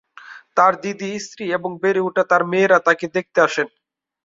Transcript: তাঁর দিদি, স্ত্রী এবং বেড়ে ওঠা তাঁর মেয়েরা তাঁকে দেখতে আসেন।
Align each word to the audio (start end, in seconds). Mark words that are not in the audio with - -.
তাঁর 0.57 0.73
দিদি, 0.83 1.11
স্ত্রী 1.19 1.45
এবং 1.57 1.71
বেড়ে 1.81 2.01
ওঠা 2.03 2.23
তাঁর 2.31 2.43
মেয়েরা 2.51 2.77
তাঁকে 2.87 3.05
দেখতে 3.15 3.39
আসেন। 3.47 3.67